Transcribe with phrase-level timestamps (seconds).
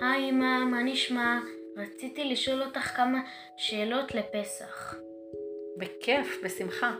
[0.00, 1.38] אמא, מה נשמע?
[1.76, 3.20] רציתי לשאול אותך כמה
[3.56, 4.94] שאלות לפסח.
[5.76, 6.94] בכיף, בשמחה.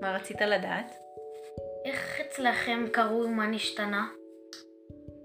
[0.00, 0.94] מה רצית לדעת?
[1.84, 4.06] איך אצלכם קראו מה נשתנה?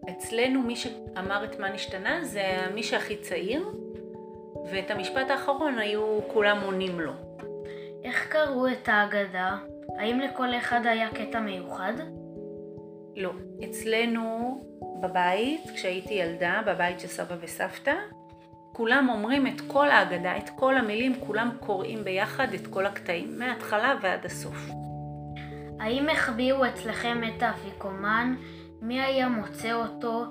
[0.09, 2.41] אצלנו מי שאמר את מה נשתנה זה
[2.73, 3.71] מי שהכי צעיר,
[4.71, 7.11] ואת המשפט האחרון היו כולם עונים לו.
[8.03, 9.57] איך קראו את ההגדה?
[9.97, 11.93] האם לכל אחד היה קטע מיוחד?
[13.15, 13.31] לא.
[13.63, 14.59] אצלנו
[15.01, 17.93] בבית, כשהייתי ילדה, בבית של סבא וסבתא,
[18.73, 23.95] כולם אומרים את כל ההגדה, את כל המילים, כולם קוראים ביחד את כל הקטעים, מההתחלה
[24.01, 24.69] ועד הסוף.
[25.79, 28.35] האם החביאו אצלכם את האפיקומן?
[28.81, 30.25] מי היה מוצא אותו?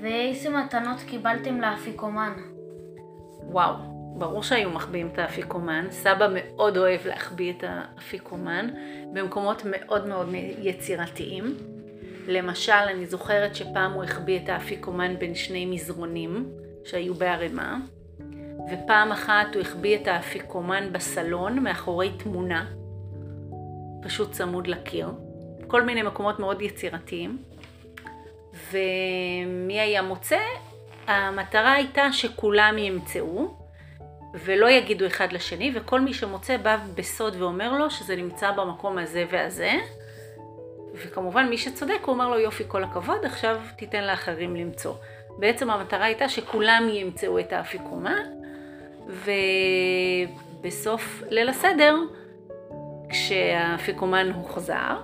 [0.00, 2.32] ואיזה מתנות קיבלתם לאפיקומן?
[3.42, 3.74] וואו,
[4.18, 5.86] ברור שהיו מחביאים את האפיקומן.
[5.90, 8.70] סבא מאוד אוהב להחביא את האפיקומן
[9.12, 11.75] במקומות מאוד מאוד יצירתיים.
[12.26, 16.50] למשל, אני זוכרת שפעם הוא החביא את האפיקומן בין שני מזרונים
[16.84, 17.78] שהיו בערימה,
[18.70, 22.66] ופעם אחת הוא החביא את האפיקומן בסלון מאחורי תמונה,
[24.02, 25.10] פשוט צמוד לקיר.
[25.66, 27.38] כל מיני מקומות מאוד יצירתיים.
[28.72, 30.38] ומי היה מוצא?
[31.06, 33.54] המטרה הייתה שכולם ימצאו
[34.34, 39.24] ולא יגידו אחד לשני, וכל מי שמוצא בא בסוד ואומר לו שזה נמצא במקום הזה
[39.30, 39.72] והזה.
[40.96, 44.94] וכמובן מי שצודק הוא אומר לו יופי כל הכבוד, עכשיו תיתן לאחרים למצוא.
[45.38, 48.24] בעצם המטרה הייתה שכולם ימצאו את האפיקומן,
[50.62, 51.96] ובסוף ליל הסדר,
[53.08, 54.96] כשהאפיקומן הוחזר,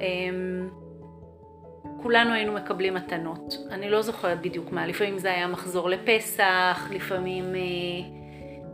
[0.00, 0.68] אמ,
[2.02, 3.54] כולנו היינו מקבלים מתנות.
[3.70, 7.60] אני לא זוכרת בדיוק מה, לפעמים זה היה מחזור לפסח, לפעמים אה,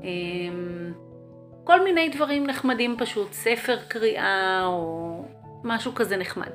[0.05, 0.09] אה,
[1.65, 5.25] כל מיני דברים נחמדים פשוט, ספר קריאה או
[5.65, 6.51] משהו כזה נחמד.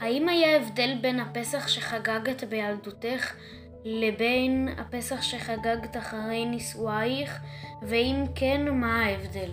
[0.00, 3.34] האם היה הבדל בין הפסח שחגגת בילדותך
[3.84, 7.40] לבין הפסח שחגגת אחרי נישואייך,
[7.82, 9.50] ואם כן, מה ההבדל?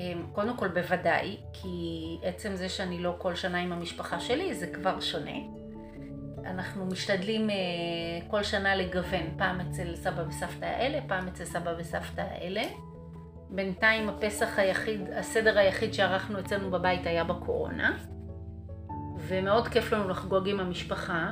[0.00, 4.66] אמ, קודם כל בוודאי, כי עצם זה שאני לא כל שנה עם המשפחה שלי זה
[4.66, 5.36] כבר שונה.
[6.46, 7.54] אנחנו משתדלים אה,
[8.30, 12.62] כל שנה לגוון, פעם אצל סבא וסבתא האלה, פעם אצל סבא וסבתא האלה.
[13.50, 17.96] בינתיים הפסח היחיד, הסדר היחיד שערכנו אצלנו בבית היה בקורונה,
[19.18, 21.30] ומאוד כיף לנו לחגוג עם המשפחה.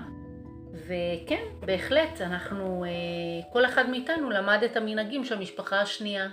[0.75, 2.91] וכן, בהחלט, אנחנו, אה,
[3.53, 6.29] כל אחד מאיתנו למד את המנהגים של המשפחה השנייה.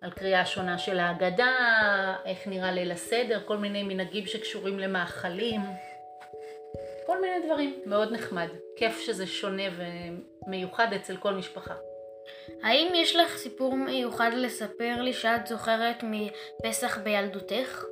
[0.00, 1.54] על קריאה שונה של ההגדה,
[2.24, 5.60] איך נראה ליל הסדר, כל מיני מנהגים שקשורים למאכלים,
[7.06, 7.74] כל מיני דברים.
[7.86, 8.48] מאוד נחמד.
[8.76, 9.62] כיף שזה שונה
[10.46, 11.74] ומיוחד אצל כל משפחה.
[12.62, 17.84] האם יש לך סיפור מיוחד לספר לי שאת זוכרת מפסח בילדותך?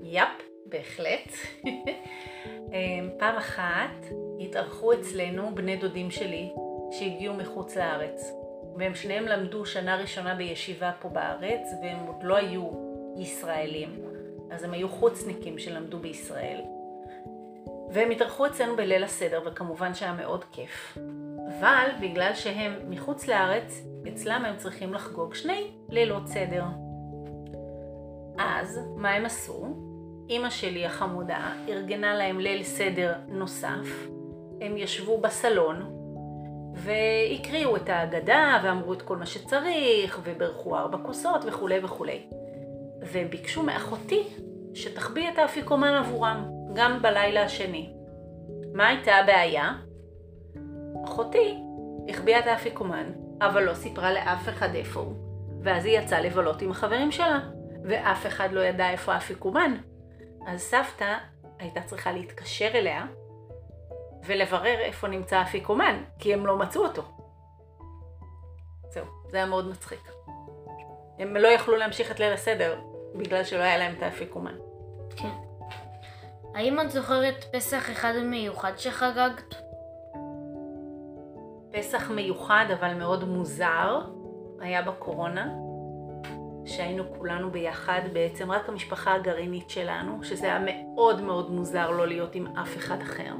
[0.00, 1.32] יפ, בהחלט.
[2.72, 4.06] אמ, פעם אחת
[4.40, 6.52] התארחו אצלנו בני דודים שלי
[6.90, 8.32] שהגיעו מחוץ לארץ.
[8.76, 12.70] והם שניהם למדו שנה ראשונה בישיבה פה בארץ, והם עוד לא היו
[13.16, 14.04] ישראלים.
[14.50, 16.60] אז הם היו חוצניקים שלמדו בישראל.
[17.90, 20.98] והם התארחו אצלנו בליל הסדר, וכמובן שהיה מאוד כיף.
[21.48, 26.64] אבל בגלל שהם מחוץ לארץ, אצלם הם צריכים לחגוג שני לילות סדר.
[28.38, 29.66] אז, מה הם עשו?
[30.28, 34.08] אימא שלי החמודה ארגנה להם ליל סדר נוסף.
[34.60, 35.94] הם ישבו בסלון,
[36.74, 42.26] והקריאו את ההגדה, ואמרו את כל מה שצריך, וברכו ארבע כוסות וכולי וכולי.
[43.02, 44.22] והם ביקשו מאחותי
[44.74, 46.44] שתחביא את האפיקומן עבורם,
[46.74, 47.92] גם בלילה השני.
[48.74, 49.72] מה הייתה הבעיה?
[51.08, 51.58] אחותי
[52.08, 55.14] החביאה את האפיקומן, אבל לא סיפרה לאף אחד איפה הוא,
[55.62, 57.38] ואז היא יצאה לבלות עם החברים שלה,
[57.84, 59.76] ואף אחד לא ידע איפה האפיקומן.
[60.46, 61.16] אז סבתא
[61.58, 63.06] הייתה צריכה להתקשר אליה
[64.24, 67.02] ולברר איפה נמצא האפיקומן, כי הם לא מצאו אותו.
[68.90, 70.10] זהו, זה היה מאוד מצחיק.
[71.18, 72.80] הם לא יכלו להמשיך את ליל הסדר,
[73.14, 74.54] בגלל שלא היה להם את האפיקומן.
[75.16, 75.48] כן.
[76.54, 79.67] האם את זוכרת פסח אחד מיוחד שחגגת?
[81.72, 84.00] פסח מיוחד אבל מאוד מוזר,
[84.60, 85.54] היה בקורונה,
[86.66, 92.34] שהיינו כולנו ביחד, בעצם רק המשפחה הגרעינית שלנו, שזה היה מאוד מאוד מוזר לא להיות
[92.34, 93.34] עם אף אחד אחר.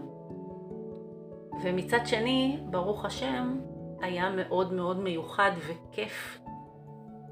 [1.63, 3.59] ומצד שני, ברוך השם,
[4.01, 6.39] היה מאוד מאוד מיוחד וכיף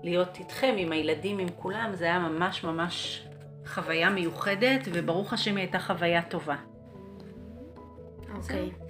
[0.02, 3.26] להיות איתכם, עם הילדים, עם כולם, זה היה ממש ממש
[3.66, 6.56] חוויה מיוחדת, וברוך השם היא הייתה חוויה טובה.
[8.36, 8.58] אוקיי.
[8.58, 8.86] אה,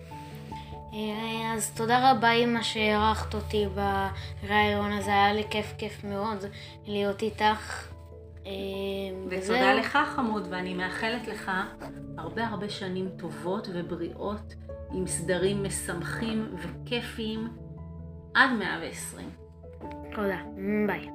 [1.55, 3.67] אז תודה רבה אמא שהערכת אותי
[4.43, 6.45] בריאיון הזה, היה לי כיף כיף מאוד
[6.87, 7.89] להיות איתך.
[8.47, 8.53] אה,
[9.31, 11.51] ותודה לך חמוד, ואני מאחלת לך
[12.19, 14.55] הרבה הרבה שנים טובות ובריאות
[14.93, 17.49] עם סדרים משמחים וכיפיים
[18.35, 19.31] עד 120.
[20.15, 20.39] תודה.
[20.87, 21.09] ביי.